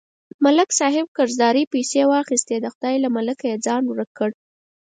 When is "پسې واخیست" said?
1.73-2.49